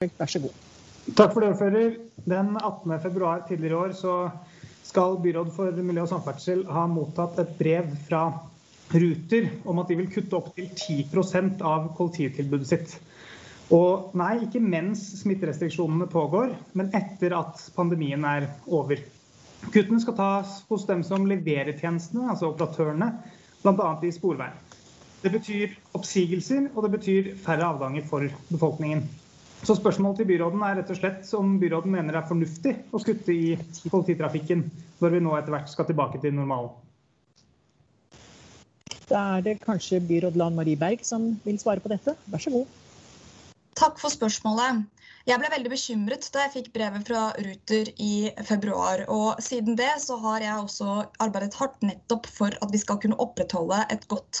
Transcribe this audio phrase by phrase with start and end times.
[0.00, 0.52] vær så god.
[1.12, 1.96] Takk for det, ordfører.
[2.24, 2.92] Den 18.
[3.02, 4.14] februar tidligere i år så
[4.88, 8.22] skal byråd for miljø og samferdsel ha mottatt et brev fra
[8.94, 12.96] Ruter om at de vil kutte opp til 10 av kollektivtilbudet sitt.
[13.76, 19.04] Og nei, ikke mens smitterestriksjonene pågår, men etter at pandemien er over.
[19.68, 23.12] Kuttene skal tas hos dem som leverer tjenestene, altså operatørene,
[23.60, 23.92] bl.a.
[24.00, 24.56] i sporveien.
[25.20, 29.04] Det betyr oppsigelser, og det betyr færre avganger for befolkningen.
[29.60, 33.00] Så spørsmålet til byråden er rett og slett om byråden mener det er fornuftig å
[33.04, 33.56] kutte i
[33.90, 34.62] kollektivtrafikken
[35.02, 36.72] når vi nå etter hvert skal tilbake til normalen.
[39.10, 42.14] Da er det kanskje byråd Lan Marie Berg som vil svare på dette.
[42.30, 42.78] Vær så god.
[43.76, 44.86] Takk for spørsmålet.
[45.28, 49.04] Jeg ble veldig bekymret da jeg fikk brevet fra Ruter i februar.
[49.12, 53.18] og Siden det så har jeg også arbeidet hardt nettopp for at vi skal kunne
[53.20, 54.40] opprettholde et godt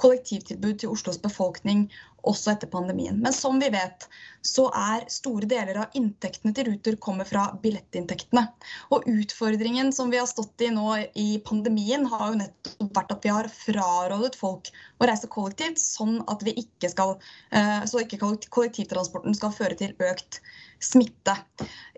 [0.00, 1.84] kollektivtilbud til Oslos befolkning
[2.28, 3.18] også etter pandemien.
[3.22, 4.06] Men som vi vet,
[4.44, 8.44] så er store deler av inntektene til Ruter kommer fra billettinntektene.
[8.92, 13.24] Og utfordringen som vi har stått i nå i pandemien, har jo nettopp vært at
[13.24, 17.16] vi har frarådet folk å reise kollektivt, sånn at ikke skal,
[17.50, 20.40] eh, så ikke kollektivtransporten skal føre til økt
[20.84, 21.36] smitte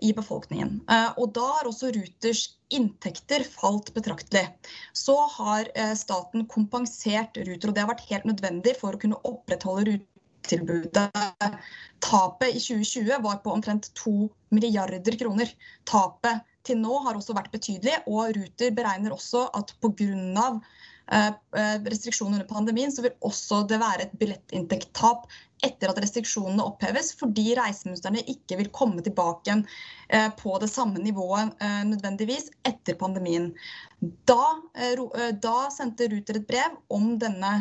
[0.03, 0.81] i befolkningen.
[0.91, 4.47] Eh, og da har også Ruters inntekter falt betraktelig.
[4.95, 9.23] Så har eh, staten kompensert Ruter, og det har vært helt nødvendig for å kunne
[9.27, 10.13] opprettholde Ruter
[10.51, 11.23] tilbudet.
[12.05, 14.17] Tapet i 2020 var på omtrent 2
[14.55, 15.53] milliarder kroner.
[15.89, 20.51] Tapet til nå har også vært betydelig, og Ruter beregner også at pga.
[21.13, 25.29] Eh, eh, restriksjoner under pandemien, så vil også det være et billettinntekttap
[25.67, 29.63] etter at restriksjonene oppheves, fordi reisemønstrene ikke vil komme tilbake igjen
[30.11, 31.55] eh, på det samme nivået
[31.87, 33.53] nødvendigvis etter pandemien.
[34.29, 34.59] Da,
[35.47, 37.55] da sendte Ruter et brev om denne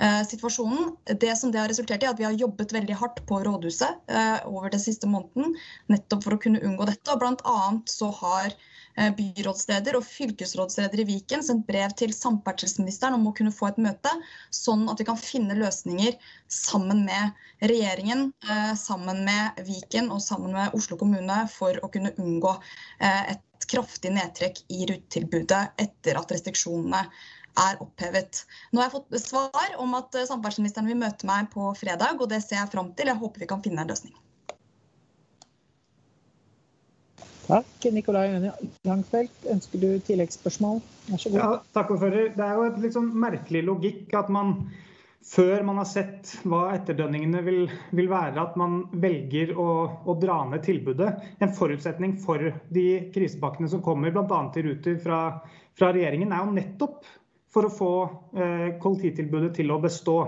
[0.00, 0.96] Eh, situasjonen.
[1.20, 4.08] Det som det har resultert i, er at vi har jobbet veldig hardt på rådhuset
[4.08, 5.52] eh, over den siste måneden
[5.92, 7.12] nettopp for å kunne unngå dette.
[7.12, 13.18] og Blant annet så har eh, byrådsleder og fylkesrådsleder i Viken sendt brev til samferdselsministeren
[13.18, 14.14] om å kunne få et møte,
[14.56, 16.16] sånn at vi kan finne løsninger
[16.48, 17.36] sammen med
[17.68, 18.30] regjeringen,
[18.80, 22.54] sammen med Viken og sammen med Oslo kommune for å kunne unngå
[23.04, 27.04] et kraftig nedtrekk i rutetilbudet etter at restriksjonene
[27.58, 28.44] er opphevet.
[28.70, 32.30] Nå har jeg fått svar om at eh, samferdselsministeren vil møte meg på fredag, og
[32.32, 33.12] det ser jeg fram til.
[33.12, 34.16] Jeg håper vi kan finne en løsning.
[37.50, 37.88] Takk.
[37.90, 38.28] Nikolai
[38.86, 40.78] Langfeldt, ønsker du tilleggsspørsmål?
[41.08, 41.40] Vær så god.
[41.40, 42.30] Ja, takk, ordfører.
[42.36, 44.54] Det er jo et litt sånn merkelig logikk at man
[45.26, 47.64] før man har sett hva etterdønningene vil,
[47.96, 49.68] vil være, at man velger å,
[50.08, 51.10] å, dra ned tilbudet.
[51.44, 54.40] En forutsetning for de krisepakkene som kommer, bl.a.
[54.56, 55.20] i Ruter fra,
[55.76, 57.02] fra regjeringen, er jo nettopp
[57.54, 57.92] for å få
[58.38, 60.18] eh, kollektivtilbudet til å bestå.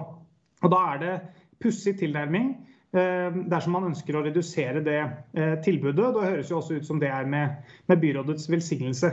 [0.62, 1.14] Og Da er det
[1.62, 2.52] pussig tilnærming
[2.96, 6.10] eh, dersom man ønsker å redusere det eh, tilbudet.
[6.14, 9.12] Det høres jo også ut som det er med, med byrådets velsignelse.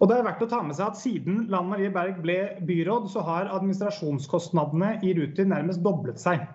[0.00, 3.10] Og det er verdt å ta med seg at Siden Lan Marie Berg ble byråd,
[3.12, 6.46] så har administrasjonskostnadene i Ruter nærmest doblet seg.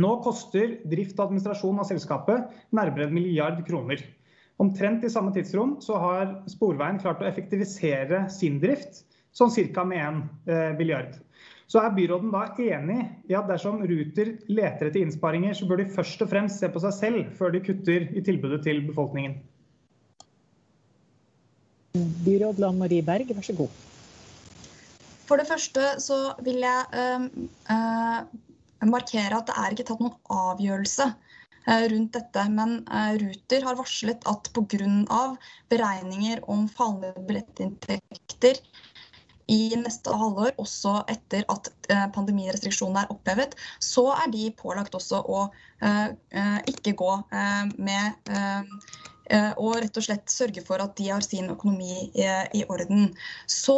[0.00, 4.00] Nå koster drift og administrasjon av selskapet nærmere en milliard kroner.
[4.60, 9.02] Omtrent i samme tidsrom så har Sporveien klart å effektivisere sin drift
[9.36, 9.84] sånn ca.
[9.84, 11.16] med 1 eh, milliard.
[11.66, 15.90] Så er byråden da enig i at dersom Ruter leter etter innsparinger, så bør de
[15.90, 19.34] først og fremst se på seg selv før de kutter i tilbudet til befolkningen?
[22.22, 23.82] Byråd Lan Marie Berg, vær så god.
[25.26, 28.26] For det første så vil jeg uh,
[28.86, 31.08] markere at det er ikke tatt noen avgjørelse
[31.66, 32.42] rundt dette.
[32.54, 32.76] Men
[33.18, 35.22] Ruter har varslet at pga.
[35.72, 38.60] beregninger om fallende billettinntekter
[39.52, 45.22] i neste halvår, også etter at eh, pandemirestriksjonene er opphevet, så er de pålagt også
[45.22, 47.12] å uh, uh, ikke gå
[47.78, 48.32] med
[49.58, 53.08] og rett og slett sørge for at de har sin økonomi i orden.
[53.50, 53.74] Så,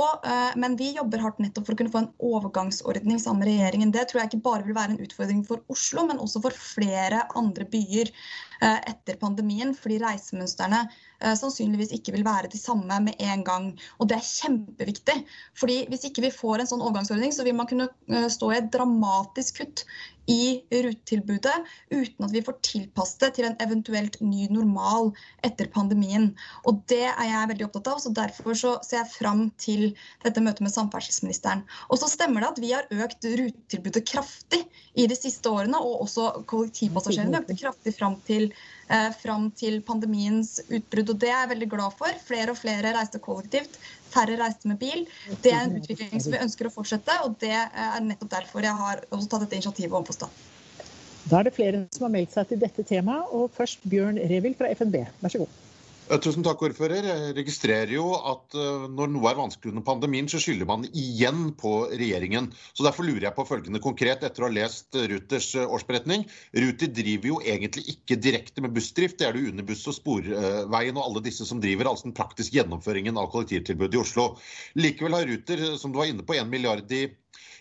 [0.60, 3.94] men vi jobber hardt nettopp for å kunne få en overgangsordning sammen med regjeringen.
[3.94, 7.22] Det tror jeg ikke bare vil være en utfordring for Oslo, men også for flere
[7.40, 8.12] andre byer
[8.60, 9.74] etter pandemien.
[9.76, 10.86] Fordi reisemønstrene
[11.18, 13.72] Eh, sannsynligvis ikke vil være de samme med en gang.
[13.98, 15.24] Og det er kjempeviktig.
[15.58, 18.60] fordi hvis ikke vi får en sånn overgangsordning, så vil man kunne eh, stå i
[18.60, 19.84] et dramatisk kutt
[20.28, 21.54] i rutetilbudet
[21.88, 25.10] uten at vi får tilpasset det til en eventuelt ny normal
[25.42, 26.34] etter pandemien.
[26.68, 30.42] Og Det er jeg veldig opptatt av, så derfor så ser jeg fram til dette
[30.44, 31.64] møtet med samferdselsministeren.
[31.88, 34.62] Og så stemmer det at vi har økt rutetilbudet kraftig
[34.94, 38.47] i de siste årene, og også kollektivpassasjerene økte kraftig fram til
[38.88, 41.10] Eh, fram til pandemiens utbrudd.
[41.12, 42.20] og Det er jeg veldig glad for.
[42.24, 43.76] Flere og flere reiste kollektivt,
[44.08, 45.04] færre reiste med bil.
[45.44, 48.80] Det er en utvikling som vi ønsker å fortsette, og det er nettopp derfor jeg
[48.80, 50.46] har også tatt dette initiativet overfor staten.
[51.28, 54.56] Da er det flere som har meldt seg til dette temaet, og først Bjørn Revild
[54.56, 55.02] fra FNB.
[55.20, 55.67] Vær så god.
[56.08, 57.04] Tusen takk, ordfører.
[57.04, 58.54] Jeg registrerer jo at
[58.88, 62.48] når noe er vanskelig under pandemien, så skylder man igjen på regjeringen.
[62.72, 66.24] Så Derfor lurer jeg på følgende konkret etter å ha lest Ruters årsberetning.
[66.56, 71.04] Ruter driver jo egentlig ikke direkte med bussdrift, det er det Unibuss og Sporveien og
[71.04, 74.30] alle disse som driver, altså den praktiske gjennomføringen av kollektivtilbudet i Oslo.
[74.80, 77.04] Likevel har Ruter, som du var inne på, 1 milliard i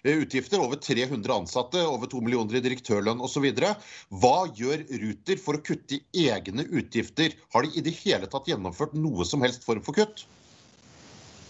[0.04, 3.48] utgifter, over 300 ansatte, over 2 millioner i direktørlønn osv.
[4.22, 7.36] Hva gjør Ruter for å kutte i egne utgifter?
[7.54, 10.26] Har de i det hele tatt gjennomført noe som helst form for kutt?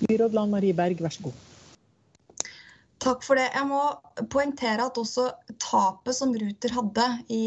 [0.06, 1.46] Byråd Lan Marie Berg, vær så god.
[3.02, 3.48] Takk for det.
[3.54, 3.82] Jeg må
[4.34, 5.30] poengtere at også
[5.62, 7.44] tapet som Ruter hadde i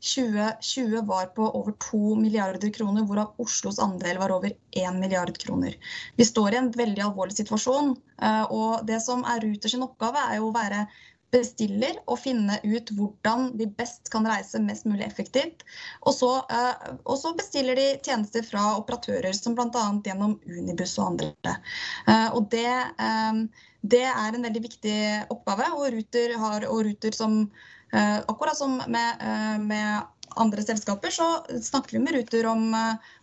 [0.00, 5.74] 2020 var på over 2 milliarder kroner, hvorav Oslos andel var over 1 milliard kroner.
[6.16, 7.96] Vi står i en veldig alvorlig situasjon.
[8.54, 10.86] og Det som er Ruter sin oppgave, er jo å være
[11.34, 15.64] bestiller og finne ut hvordan vi best kan reise mest mulig effektivt.
[16.06, 16.30] Og så,
[17.04, 19.84] og så bestiller de tjenester fra operatører, som bl.a.
[20.06, 21.56] gjennom Unibuss og andre.
[22.32, 22.70] Og det,
[23.82, 25.00] det er en veldig viktig
[25.34, 27.42] oppgave, og Ruter, har, og Ruter som
[27.92, 29.26] akkurat som med,
[29.64, 30.06] med,
[30.38, 31.24] andre selskaper, så
[31.64, 32.68] snakker vi med Ruter om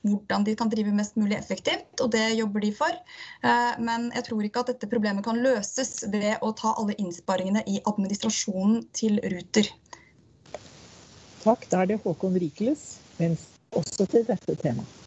[0.03, 2.97] hvordan de kan drive mest mulig effektivt, og det jobber de for.
[3.79, 7.77] men jeg tror ikke at dette problemet kan løses ved å ta alle innsparingene i
[7.85, 9.69] administrasjonen til Ruter.
[11.45, 11.69] Takk.
[11.69, 12.97] Da er det Håkon Rikeles,
[13.71, 15.05] også til dette temaet.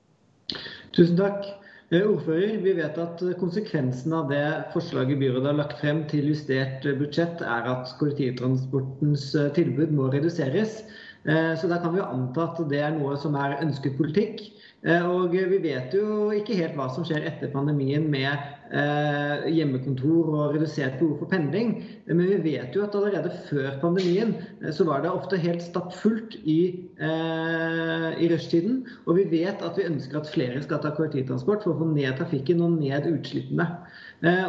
[0.96, 1.50] Tusen takk.
[1.88, 4.43] Ordfører, vi vet at konsekvensen av det
[4.75, 10.82] forslaget byrådet har lagt frem til justert budsjett, er at kollektivtransportens tilbud må reduseres.
[11.25, 14.44] Så da kan vi jo anta at det er noe som er ønsket politikk.
[14.85, 18.37] Og vi vet jo ikke helt hva som skjer etter pandemien med
[18.69, 21.75] hjemmekontor og redusert behov for pendling.
[22.09, 24.35] Men vi vet jo at allerede før pandemien
[24.75, 26.59] så var det ofte helt stappfullt i,
[26.99, 28.82] i rushtiden.
[29.06, 32.19] Og vi vet at vi ønsker at flere skal ta kollektivtransport for å få ned
[32.20, 33.69] trafikken og ned utslippene.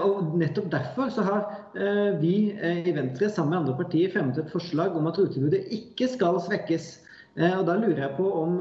[0.04, 4.98] Og nettopp derfor så har vi i Venstre sammen med andre partier fremmet et forslag
[4.98, 6.98] om at rutetilbudet ikke skal svekkes.
[7.37, 8.55] Og Da lurer jeg på om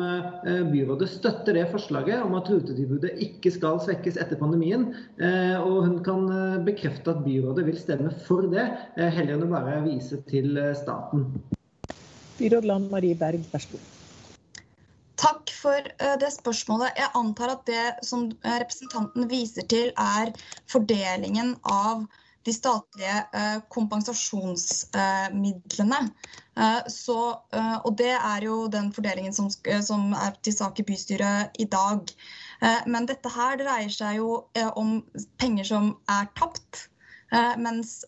[0.71, 4.85] byrådet støtter det forslaget om at rutetilbudet ikke skal svekkes etter pandemien.
[5.65, 6.29] Og hun kan
[6.67, 8.69] bekrefte at byrådet vil stemme for det,
[8.99, 11.27] heller enn å bare vise til staten.
[12.39, 13.89] Byråd Lan Marie Berg, vær så god.
[15.19, 15.91] Takk for
[16.23, 16.95] det spørsmålet.
[17.01, 20.31] Jeg antar at det som representanten viser til, er
[20.71, 22.05] fordelingen av
[22.49, 23.17] de statlige
[23.75, 26.01] kompensasjonsmidlene.
[26.91, 27.19] Så,
[27.85, 29.51] og det er jo den fordelingen som,
[29.85, 31.99] som, er til sak i bystyret i dag.
[32.91, 34.29] Men dette her dreier seg jo
[34.81, 34.89] om
[35.39, 36.89] penger som er tapt.
[37.61, 38.05] Mens,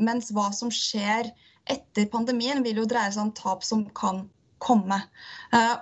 [0.00, 1.30] mens hva som skjer
[1.70, 4.24] etter pandemien vil jo dreie seg om tap som kan
[4.62, 4.98] komme.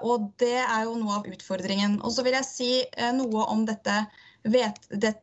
[0.05, 2.01] Og det er jo noe av utfordringen.
[2.03, 2.73] Og så vil jeg si
[3.17, 3.95] noe om dette,
[4.45, 5.23] vet, dette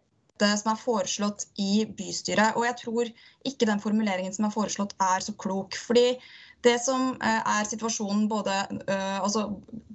[0.60, 2.58] som er foreslått i bystyret.
[2.58, 3.12] Og jeg tror
[3.48, 5.78] ikke den formuleringen som er foreslått er så klok.
[5.78, 6.18] fordi
[6.66, 8.54] det som er situasjonen både,
[8.92, 9.48] altså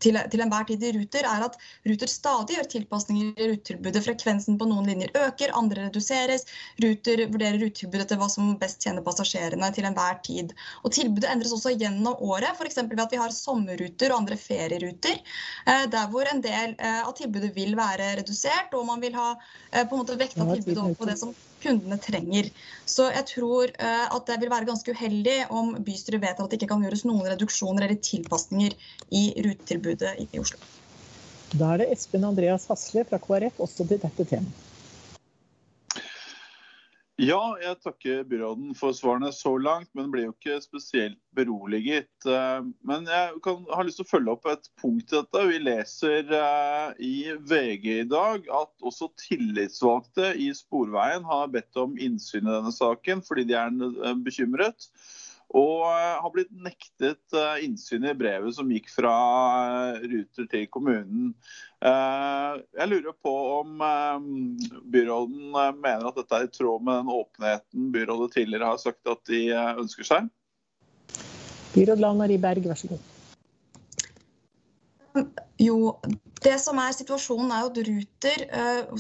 [0.03, 4.03] til, til enhver tid i Ruter, er at Ruter stadig gjør tilpasninger i rutetilbudet.
[4.07, 6.47] Frekvensen på noen linjer øker, andre reduseres.
[6.83, 10.55] Ruter vurderer rutetilbudet til hva som best tjener passasjerene til enhver tid.
[10.83, 12.81] Og Tilbudet endres også gjennom året, f.eks.
[12.83, 15.21] ved at vi har sommerruter og andre ferieruter.
[15.67, 19.35] Der hvor en del av tilbudet vil være redusert, og man vil ha
[19.77, 22.51] på en måte vekta tilbudet over på det som kundene trenger.
[22.89, 26.71] Så jeg tror at det vil være ganske uheldig om bystyret vet at det ikke
[26.75, 28.77] kan gjøres noen reduksjoner eller tilpasninger
[29.11, 30.61] i rutetilbudet i Oslo.
[31.57, 34.65] Da er det Espen Andreas Hasle fra KrF også til dette temaet.
[37.17, 42.27] Ja, jeg takker byråden for svarene så langt, men blir jo ikke spesielt beroliget.
[42.85, 45.45] Men jeg kan, har lyst til å følge opp et punkt i dette.
[45.49, 46.35] Vi leser
[47.01, 52.75] i VG i dag at også tillitsvalgte i Sporveien har bedt om innsyn i denne
[52.77, 54.91] saken fordi de er bekymret.
[55.57, 59.15] Og har blitt nektet innsyn i brevet som gikk fra
[60.03, 61.31] Ruter til kommunen.
[61.81, 63.33] Jeg lurer på
[63.63, 63.81] om
[64.93, 69.23] byråden mener at dette er i tråd med den åpenheten byrådet tidligere har sagt at
[69.31, 69.47] de
[69.81, 70.29] ønsker seg?
[71.73, 73.13] Byråd Lan Marie Berg, vær så god.
[75.61, 75.97] Jo,
[76.45, 78.43] det som er situasjonen er at Ruter,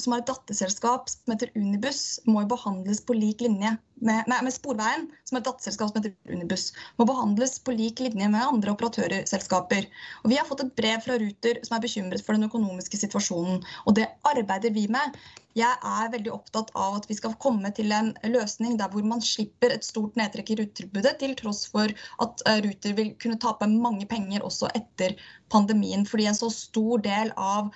[0.01, 4.53] som har et datterselskap som heter Unibuss, må behandles på lik linje med, nei, med
[4.53, 6.69] Sporveien, som er et datterselskap som heter Unibuss,
[7.01, 9.89] må behandles på lik linje med andre operatørselskaper.
[10.25, 13.65] Og vi har fått et brev fra Ruter som er bekymret for den økonomiske situasjonen.
[13.87, 15.17] Og det arbeider vi med.
[15.57, 19.23] Jeg er veldig opptatt av at vi skal komme til en løsning der hvor man
[19.25, 23.69] slipper et stort nedtrekk i rutetilbudet, til tross for at eh, Ruter vil kunne tape
[23.71, 25.17] mange penger også etter
[25.53, 26.05] pandemien.
[26.05, 27.73] Fordi en så stor del av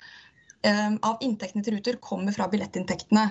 [0.61, 3.23] Ehm, av inntektene til Ruter kommer fra billettinntektene.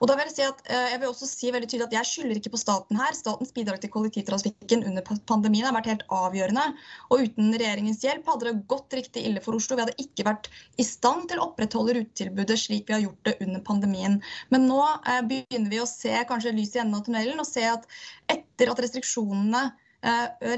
[0.00, 2.08] Og da vil Jeg si at eh, jeg vil også si veldig tydelig at jeg
[2.08, 3.12] skylder ikke på staten her.
[3.16, 6.64] Statens bidrag til kollektivtrafikken under pandemien har vært helt avgjørende.
[7.12, 9.76] Og uten regjeringens hjelp hadde det gått riktig ille for Oslo.
[9.76, 10.48] Vi hadde ikke vært
[10.80, 14.18] i stand til å opprettholde rutetilbudet slik vi har gjort det under pandemien.
[14.54, 17.68] Men nå eh, begynner vi å se kanskje lys i enden av tunnelen og se
[17.68, 17.84] at
[18.32, 19.66] etter at restriksjonene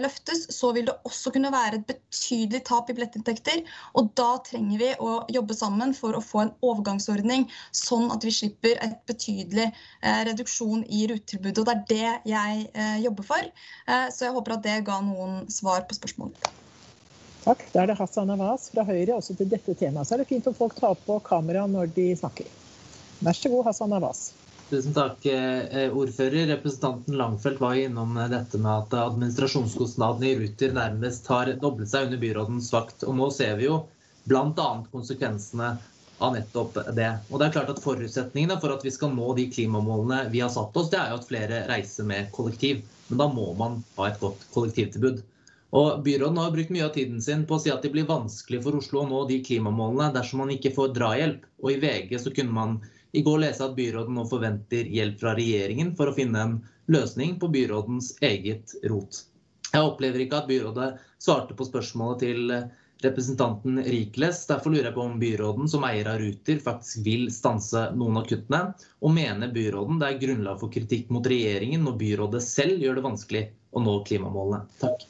[0.01, 3.63] løftes, så vil det også kunne være et betydelig tap i billettinntekter.
[3.99, 7.47] Og da trenger vi å jobbe sammen for å få en overgangsordning,
[7.77, 11.61] sånn at vi slipper et betydelig eh, reduksjon i rutetilbudet.
[11.61, 13.55] Og det er det jeg eh, jobber for.
[13.85, 16.53] Så jeg håper at det ga noen svar på spørsmålet.
[17.45, 17.65] Takk.
[17.75, 20.09] Da er det Hassan Awaz fra Høyre også til dette temaet.
[20.09, 22.49] Så er det fint om folk tar på kamera når de snakker.
[23.25, 24.31] Vær så god, Hassan Awaz.
[24.71, 26.47] Tusen takk, eh, ordfører.
[26.47, 32.09] Representanten Langfeldt var innom eh, dette med at administrasjonskostnadene i Ruter nærmest har doblet seg
[32.09, 33.05] under byrådens vakt.
[33.05, 33.83] Og nå ser vi jo
[34.25, 34.69] bl.a.
[34.93, 35.75] konsekvensene
[36.19, 37.11] av nettopp det.
[37.29, 40.53] Og det er klart at Forutsetningene for at vi skal nå de klimamålene vi har
[40.55, 42.81] satt oss, det er jo at flere reiser med kollektiv.
[43.11, 45.21] Men da må man ha et godt kollektivtilbud.
[45.75, 48.63] Og Byråden har brukt mye av tiden sin på å si at det blir vanskelig
[48.65, 51.45] for Oslo å nå de klimamålene dersom man ikke får drahjelp.
[51.61, 52.77] Og i VG så kunne man
[53.15, 56.55] i går leste jeg at byråden nå forventer hjelp fra regjeringen for å finne en
[56.91, 59.21] løsning på byrådens eget rot.
[59.71, 60.89] Jeg opplever ikke at byrådet
[61.23, 62.55] svarte på spørsmålet til
[63.05, 64.45] representanten Rikles.
[64.47, 68.27] Derfor lurer jeg på om byråden som eier av Ruter faktisk vil stanse noen av
[68.31, 68.63] kuttene.
[69.03, 73.05] Og mener byråden det er grunnlag for kritikk mot regjeringen når byrådet selv gjør det
[73.07, 73.45] vanskelig
[73.75, 74.65] å nå klimamålene?
[74.83, 75.07] Takk.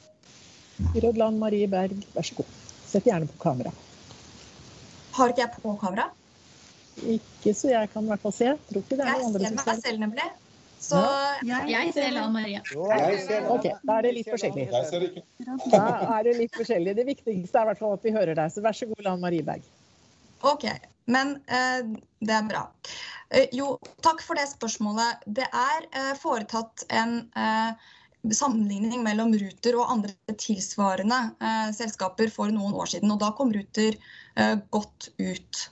[0.93, 2.53] Byrådland Marie Berg, vær så god.
[2.85, 3.73] Sett gjerne på kamera.
[5.15, 6.09] Har ikke jeg på kamera?
[7.03, 8.49] Ikke så jeg kan i hvert fall se.
[8.53, 9.51] Jeg tror ikke det er noen andre som ser.
[9.51, 10.27] Jeg ser meg selv, nemlig.
[10.85, 10.99] Så
[11.47, 12.61] jeg, jeg ser Lan Maria.
[13.49, 14.67] Ok, da er det litt forskjellig.
[15.71, 15.85] Da
[16.19, 16.93] er det litt forskjellig.
[16.99, 18.53] Det viktigste er i hvert fall at vi hører deg.
[18.53, 19.65] Så vær så god, Lan Marie Berg.
[20.45, 20.67] OK.
[21.11, 21.81] Men eh,
[22.25, 22.63] det er bra.
[23.33, 23.75] Eh, jo,
[24.05, 25.25] takk for det spørsmålet.
[25.25, 27.89] Det er eh, foretatt en eh,
[28.33, 33.13] sammenligning mellom Ruter og andre tilsvarende eh, selskaper for noen år siden.
[33.13, 35.67] Og da kom Ruter eh, godt ut.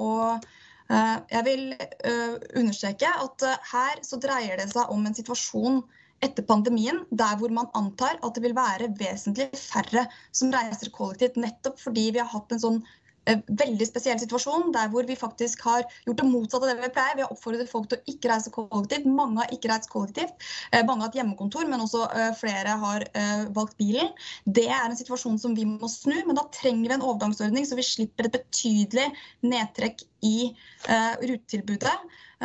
[0.00, 0.52] og Eh,
[0.90, 5.80] jeg vil eh, understreke at eh, her så dreier det seg om en situasjon
[6.24, 11.40] etter pandemien der hvor man antar at det vil være vesentlig færre som reiser kollektivt,
[11.40, 15.64] nettopp fordi vi har hatt en sånn Eh, veldig spesiell situasjon der hvor vi faktisk
[15.68, 17.18] har gjort det motsatte av det vi pleier.
[17.18, 19.08] Vi har oppfordret folk til å ikke reise kollektivt.
[19.08, 20.34] Mange har ikke reist kollektivt.
[20.70, 23.06] Eh, mange har hatt hjemmekontor, men også eh, flere har
[23.54, 24.10] valgt bilen.
[24.44, 27.78] Det er en situasjon som vi må snu, men da trenger vi en overgangsordning så
[27.78, 29.08] vi slipper et betydelig
[29.46, 30.52] nedtrekk i
[30.88, 31.94] rutetilbudet.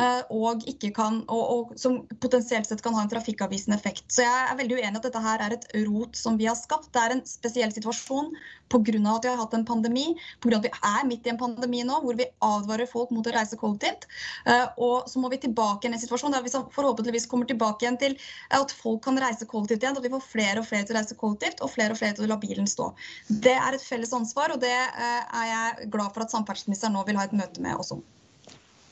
[0.00, 0.64] Eh, og,
[0.96, 4.06] kan, og, og, som potensielt sett kan ha en trafikkavvisende effekt.
[4.12, 6.88] Så jeg er veldig uenig at dette her er et rot som vi har skapt.
[6.94, 8.30] Det er en spesiell situasjon
[8.70, 8.80] pga.
[8.80, 10.06] at vi har hatt en pandemi,
[10.40, 10.56] pga.
[10.56, 13.58] at vi er midt i en pandemi nå hvor vi advarer folk mot å reise
[13.60, 14.06] kollektivt.
[14.46, 18.00] Eh, og så må vi tilbake i en situasjon der vi forhåpentligvis kommer tilbake igjen
[18.00, 18.16] til
[18.56, 19.98] at folk kan reise kollektivt igjen.
[19.98, 22.28] At vi får flere og flere til å reise kollektivt, og flere og flere til
[22.28, 22.92] å la bilen stå.
[23.28, 27.04] Det er et felles ansvar, og det eh, er jeg glad for at samferdselsministeren nå
[27.08, 28.04] vil ha et møte med oss om.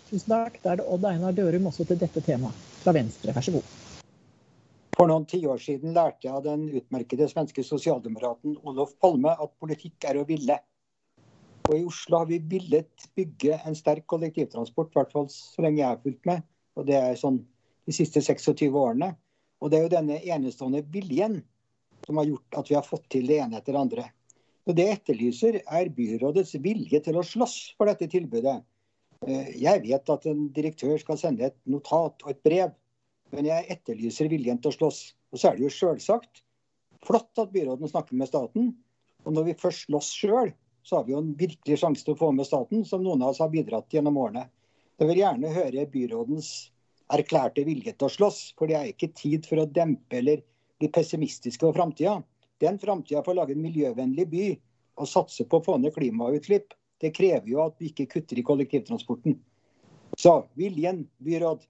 [0.08, 0.56] Tusen takk.
[0.62, 2.56] Da er det Odd Einar Dørum også til dette temaet.
[2.80, 3.74] Fra Venstre, vær så god.
[4.96, 10.08] For noen tiår siden lærte jeg av den utmerkede svenske sosialdemokraten Olof Palme at politikk
[10.08, 10.56] er å ville.
[11.68, 15.82] Og I Oslo har vi villet bygge en sterk kollektivtransport, i hvert fall så lenge
[15.82, 16.46] jeg har fulgt med.
[16.80, 17.42] Og det er sånn
[17.84, 19.12] de siste 26 årene.
[19.60, 21.42] Og det er jo denne enestående viljen
[22.06, 24.08] som har gjort at vi har fått til det ene etter det andre.
[24.68, 28.58] Og Det etterlyser, er byrådets vilje til å slåss for dette tilbudet.
[29.26, 32.74] Eh, jeg vet at en direktør skal sende et notat og et brev,
[33.34, 35.00] men jeg etterlyser viljen til å slåss.
[35.32, 36.44] Og så er det jo selvsagt
[37.04, 38.72] flott at byråden snakker med staten.
[39.26, 40.52] Og når vi først slåss sjøl,
[40.86, 43.34] så har vi jo en virkelig sjanse til å få med staten, som noen av
[43.34, 44.46] oss har bidratt gjennom årene.
[44.98, 46.48] Jeg vil gjerne høre byrådens
[47.12, 50.42] erklærte vilje til å slåss, for det er ikke tid for å dempe eller
[50.78, 52.16] bli pessimistiske over framtida.
[52.62, 54.46] Den framtida for å lage en miljøvennlig by
[54.98, 56.72] og satse på å få ned klimautslipp,
[57.02, 59.38] det krever jo at vi ikke kutter i kollektivtransporten.
[60.18, 61.62] Så viljen, byråd.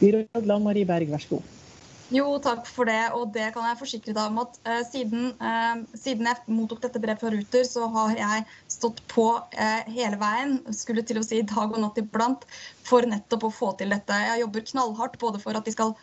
[0.00, 1.52] Byråd Lan Marie Berg, vær så god.
[2.14, 3.00] Jo, takk for det.
[3.18, 7.02] Og det kan jeg forsikre deg om at uh, siden, uh, siden, jeg mottok dette
[7.02, 11.42] brevet fra Ruter, så har jeg stått på uh, hele veien, skulle til å si
[11.42, 12.46] dag og natt iblant,
[12.86, 14.20] for nettopp å få til dette.
[14.30, 15.96] Jeg jobber knallhardt både for at de skal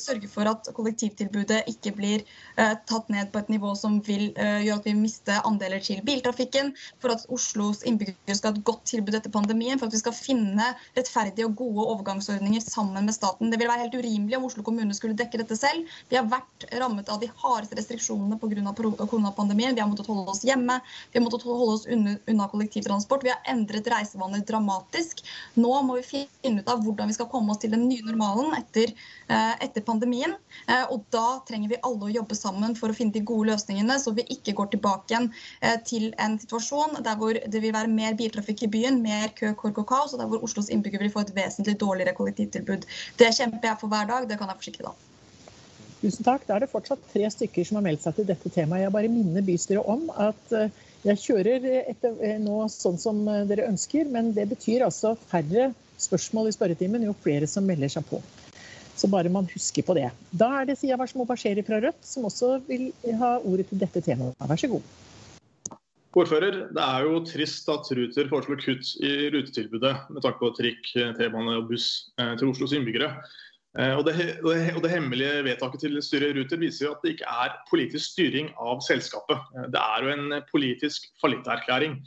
[0.00, 2.24] sørge for at kollektivtilbudet ikke blir
[2.56, 6.72] tatt ned på et nivå som vil gjøre at vi mister andeler til biltrafikken,
[7.02, 10.16] for at Oslos innbyggere skal ha et godt tilbud etter pandemien, for at vi skal
[10.16, 13.50] finne rettferdige og gode overgangsordninger sammen med staten.
[13.52, 15.88] Det vil være helt urimelig om Oslo kommune skulle dekke dette selv.
[16.10, 18.72] Vi har vært rammet av de hardeste restriksjonene pga.
[18.74, 19.74] koronapandemien.
[19.74, 20.78] Vi har måttet holde oss hjemme,
[21.12, 23.24] vi har måttet holde oss unna kollektivtransport.
[23.24, 25.24] Vi har endret reisevaner dramatisk.
[25.58, 28.54] Nå må vi finne ut av hvordan vi skal komme oss til den nye normalen
[28.58, 28.92] etter,
[29.28, 30.36] eh, etter pandemien.
[30.68, 33.98] Eh, og da trenger vi alle å jobbe sammen for å finne de gode løsningene,
[34.00, 37.90] så vi ikke går tilbake igjen eh, til en situasjon der hvor det vil være
[37.90, 41.14] mer biltrafikk i byen, mer kø, kork og kaos, og der hvor Oslos innbyggere vil
[41.16, 42.86] få et vesentlig dårligere kollektivtilbud.
[43.18, 45.10] Det kjemper jeg for hver dag, det kan jeg forsikre deg om.
[46.04, 46.42] Tusen takk.
[46.46, 48.84] Da er det fortsatt tre stykker som har meldt seg til dette temaet.
[48.84, 54.08] Jeg bare minner bystyret om at eh, jeg kjører etter, nå sånn som dere ønsker,
[54.12, 58.20] men det betyr altså færre spørsmål i spørretimen jo flere som melder seg på.
[59.04, 60.06] Så bare man husker på det.
[60.32, 62.86] Da er det Sia Warsmo Basheri fra Rødt som også vil
[63.20, 64.32] ha ordet til dette temaet.
[64.40, 64.86] Vær så god.
[66.14, 70.88] Ordfører, det er jo trist at Ruter foreslår kutt i rutetilbudet med tanke på trikk,
[71.18, 73.10] T-bane og buss til Oslos innbyggere.
[73.76, 74.14] Eh, og det,
[74.46, 78.52] og det, hemmelige vedtaket til styret Ruter viser jo at det ikke er politisk styring
[78.56, 79.48] av selskapet.
[79.58, 81.98] Eh, det er jo en politisk fallitterklæring.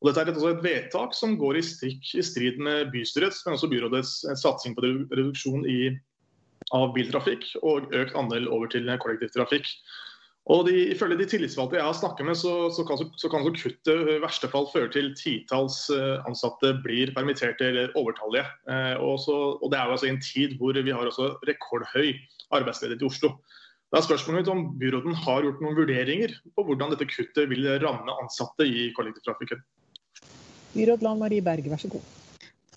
[0.00, 3.58] Og dette er også et vedtak som går i, strikk, i strid med bystyrets, men
[3.58, 5.80] også byrådets eh, satsing på reduksjon i,
[6.76, 9.68] av biltrafikk og økt andel over til kollektivtrafikk.
[10.48, 13.88] Og de, Ifølge de tillitsvalgte jeg har snakket med, så, så kan, så så kuttet
[14.14, 18.46] i verste fall føre til titalls eh, ansatte blir permitterte eller overtallige.
[18.72, 21.34] Eh, og, så, og, Det er jo altså i en tid hvor vi har også
[21.48, 22.14] rekordhøy
[22.56, 23.34] arbeidsledighet i Oslo.
[23.92, 27.68] Da er spørsmålet mitt om byråden har gjort noen vurderinger på hvordan dette kuttet vil
[27.84, 29.60] ramme ansatte i kollektivtrafikken.
[30.72, 32.17] Byråd Lan Marie Berge, vær så god.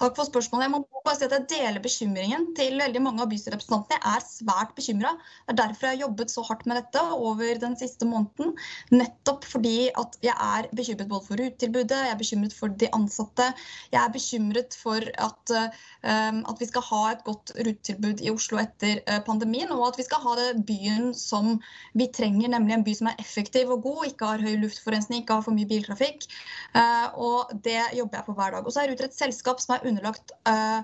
[0.02, 0.66] Takk for spørsmålet.
[0.66, 4.00] Jeg må bare si at jeg deler bekymringen til veldig mange av bystyrerepresentantene.
[4.02, 5.12] Jeg er svært bekymra.
[5.46, 8.56] Det er derfor jeg har jobbet så hardt med dette over den siste måneden.
[8.90, 13.52] Nettopp fordi at jeg er bekymret både for rutetilbudet, jeg er bekymret for de ansatte.
[13.94, 18.58] Jeg er bekymret for at, um, at vi skal ha et godt rutetilbud i Oslo
[18.64, 21.60] etter uh, pandemien, og at vi skal ha det byen som
[21.94, 25.38] vi trenger, nemlig en by som er effektiv og god, ikke har høy luftforurensning, ikke
[25.38, 26.26] har for mye biltrafikk.
[26.74, 28.66] Uh, og det jobber jeg på hver dag.
[28.66, 30.82] Og så er Ruter et selskap som er underlagt eh,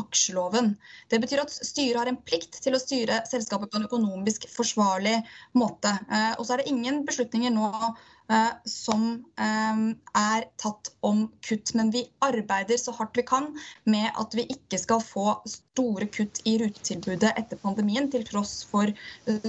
[0.00, 0.72] aksjeloven.
[1.10, 5.20] Det betyr at styret har en plikt til å styre selskapet på en økonomisk forsvarlig
[5.58, 5.92] måte.
[6.10, 9.06] Eh, og så er det ingen beslutninger nå eh, som
[9.38, 13.52] er tatt om kutt, men vi arbeider så hardt vi kan
[13.90, 18.90] med at vi ikke skal få store kutt i rutetilbudet etter pandemien, til tross for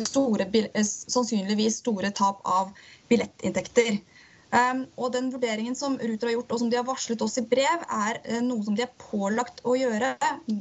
[0.06, 0.50] store,
[0.86, 2.76] sannsynligvis store tap av
[3.10, 4.04] billettinntekter.
[4.56, 7.44] Um, og den vurderingen som Ruter har gjort, og som de har varslet oss i
[7.52, 10.14] brev, er uh, noe som de er pålagt å gjøre,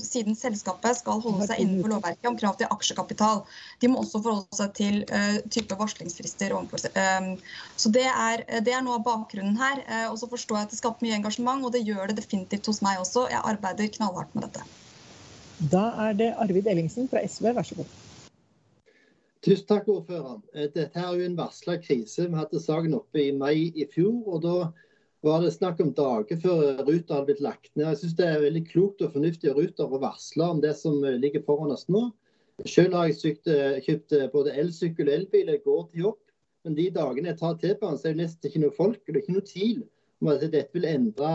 [0.03, 3.45] siden selskapet skal holde seg innenfor lovverket om krav til aksjekapital.
[3.85, 6.57] De må også forholde seg til uh, type varslingsfrister.
[6.57, 7.31] Um,
[7.79, 9.85] så det er, det er, noe av bakgrunnen her.
[9.87, 12.73] Uh, og så forstår jeg at det skaper mye engasjement, og det gjør det definitivt
[12.73, 13.29] hos meg også.
[13.31, 14.67] Jeg arbeider knallhardt med dette.
[15.71, 17.95] Da er det Arvid Ellingsen fra SV, vær så god.
[19.45, 20.39] Tusen takk, ordfører.
[20.57, 22.25] Eh, dette er jo en varsla krise.
[22.31, 24.23] Vi hadde saken oppe i mai i fjor.
[24.25, 24.55] og Da
[25.27, 27.91] var det snakk om dager før Ruter hadde blitt lagt ned.
[27.91, 30.97] Jeg synes det er veldig klokt og fornuftig av Ruter å varsle om det som
[31.21, 32.07] ligger foran oss nå.
[32.65, 35.53] Selv har jeg sykt, eh, kjøpt eh, både elsykkel og elbil.
[35.53, 36.21] Jeg går til jobb.
[36.65, 39.01] Men de dagene jeg tar T-banen, så er det nesten ikke noe folk.
[39.05, 39.83] Det er ikke noe tvil
[40.23, 41.33] om at dette vil endre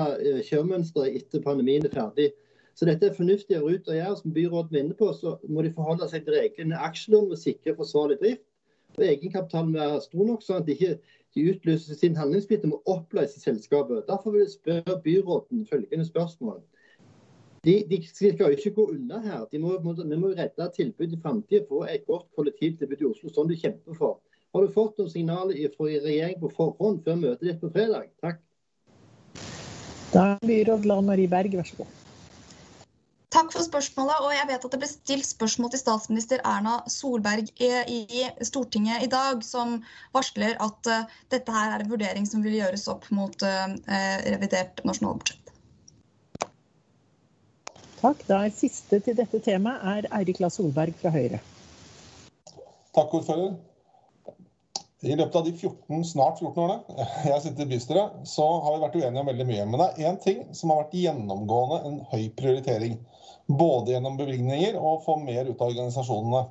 [0.50, 2.32] kjøremønsteret etter pandemien er ferdig.
[2.80, 4.18] Så dette er fornuftig av Ruter å gjøre.
[4.22, 7.76] Som byråden var på, så må de forholde seg til reglene i aksjeloven og sikre
[7.76, 8.46] forsvarlig drift.
[8.96, 10.94] Og egenkapitalen må være stor nok, sånn at de ikke
[11.36, 14.08] de utløser sin handlingsplikt om å oppløse selskapet.
[14.08, 16.62] Derfor vil jeg spørre byråden følgende spørsmål.
[17.68, 19.44] De, de skal jo ikke gå unna her.
[19.60, 23.52] Må, må, vi må redde tilbudet i framtida for et godt kollektivtilbud i Oslo, som
[23.52, 24.22] du kjemper for.
[24.56, 28.10] Har du fått noen signaler fra regjeringen på forhånd før møtet ditt på fredag?
[28.24, 28.40] Takk.
[30.16, 31.99] Da er byråd Lan Marie Berg, vær så god.
[33.40, 34.18] Takk for spørsmålet.
[34.20, 39.06] og jeg vet at Det ble stilt spørsmål til statsminister Erna Solberg i, i Stortinget
[39.06, 39.78] i dag, som
[40.12, 43.78] varsler at uh, dette her er en vurdering som vil gjøres opp mot uh,
[44.28, 45.54] revidert nasjonalbudsjett.
[48.02, 48.26] Takk.
[48.28, 51.40] Da er Siste til dette temaet er Eirik La Solberg fra Høyre.
[52.92, 53.56] Takk, ordfører.
[55.00, 58.76] I løpet av de 14, snart 14 årene jeg har sittet i bystyret, så har
[58.76, 59.70] vi vært uenige om veldig mye.
[59.70, 63.00] Men det er én ting som har vært gjennomgående en høy prioritering
[63.50, 66.46] både gjennom bevilgninger og få mer ut av organisasjonene.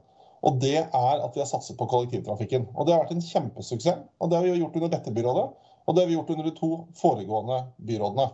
[0.47, 2.69] Og det er at vi har satset på kollektivtrafikken.
[2.75, 4.05] Og det har vært en kjempesuksess.
[4.23, 5.47] Og det har vi gjort under dette byrådet,
[5.89, 7.59] og det har vi gjort under de to foregående
[7.89, 8.29] byrådene.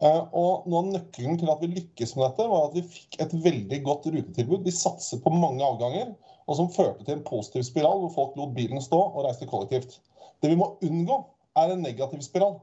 [0.00, 3.18] Eh, og noe av nøkkelen til at vi lykkes med dette, var at vi fikk
[3.22, 4.64] et veldig godt rutetilbud.
[4.64, 6.14] Vi satset på mange avganger,
[6.48, 10.00] og som førte til en positiv spiral hvor folk lot bilen stå og reiste kollektivt.
[10.42, 11.22] Det vi må unngå,
[11.60, 12.56] er en negativ spiral.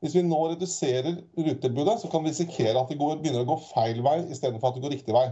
[0.00, 3.56] Hvis vi nå reduserer rutetilbudet, så kan vi risikere at det går, begynner å gå
[3.68, 5.26] feil vei istedenfor at det går riktig vei.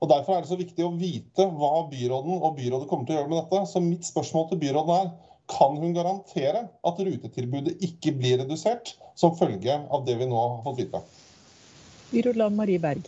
[0.00, 3.20] Og Derfor er det så viktig å vite hva byråden og byrådet kommer til å
[3.20, 3.62] gjøre med dette.
[3.68, 5.12] Så mitt spørsmål til byråden er
[5.52, 10.64] kan hun garantere at rutetilbudet ikke blir redusert som følge av det vi nå har
[10.64, 11.04] fått vite?
[12.10, 13.04] Byråd Lan Marie Berg.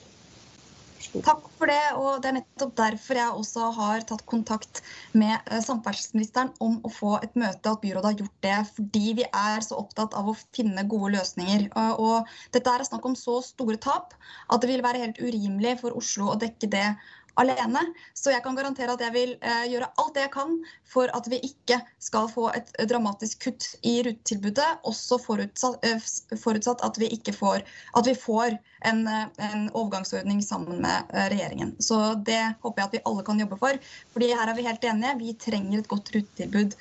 [1.24, 1.82] Takk for det.
[1.96, 4.80] og Det er nettopp derfor jeg også har tatt kontakt
[5.12, 8.56] med eh, samferdselsministeren om å få et møte, at byrådet har gjort det.
[8.76, 11.68] Fordi vi er så opptatt av å finne gode løsninger.
[11.98, 14.16] Og Dette er snakk om så store tap
[14.48, 16.88] at det vil være helt urimelig for Oslo å dekke det
[17.38, 17.82] alene.
[18.14, 20.54] Så jeg kan garantere at jeg vil eh, gjøre alt det jeg kan
[20.88, 24.68] for at vi ikke skal få et dramatisk kutt i rutetilbudet.
[24.88, 26.08] Også forutsatt, eh,
[26.42, 27.64] forutsatt at, vi får,
[27.98, 28.58] at vi får
[28.90, 31.74] en, eh, en, overgangsordning sammen med regjeringen.
[31.82, 33.78] Så det håper jeg at vi alle kan jobbe for.
[34.12, 35.18] fordi her er vi helt enige.
[35.18, 36.74] Vi trenger et godt rutetilbud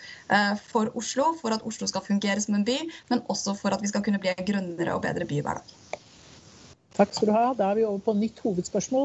[0.68, 2.78] for Oslo, for at Oslo skal fungere som en by,
[3.10, 5.78] men også for at vi skal kunne bli en grønnere og bedre by hver dag.
[6.98, 7.46] Takk skal du ha.
[7.54, 8.96] Da er vi over på nytt hovedspørsmål.